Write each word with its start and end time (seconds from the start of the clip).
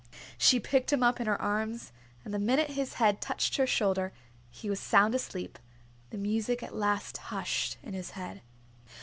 She 0.39 0.59
picked 0.59 0.91
him 0.91 1.03
up 1.03 1.19
in 1.19 1.27
her 1.27 1.39
arms, 1.39 1.91
and 2.25 2.33
the 2.33 2.39
minute 2.39 2.71
his 2.71 2.95
head 2.95 3.21
touched 3.21 3.57
her 3.57 3.67
shoulder 3.67 4.11
he 4.49 4.67
was 4.67 4.79
sound 4.79 5.13
asleep, 5.13 5.59
the 6.09 6.17
music 6.17 6.63
at 6.63 6.73
last 6.73 7.17
hushed 7.17 7.77
in 7.83 7.93
his 7.93 8.09
head. 8.09 8.41